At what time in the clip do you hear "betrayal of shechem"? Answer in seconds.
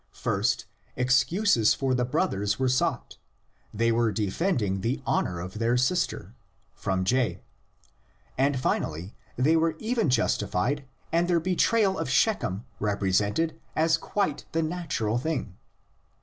11.39-12.65